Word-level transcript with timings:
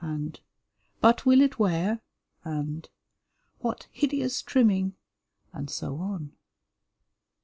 and 0.03 0.39
"But 0.99 1.27
will 1.27 1.41
it 1.41 1.59
wear?" 1.59 2.01
and 2.43 2.89
"What 3.59 3.87
hideous 3.91 4.41
trimming!" 4.41 4.95
and 5.53 5.69
so 5.69 5.97
on. 5.97 6.31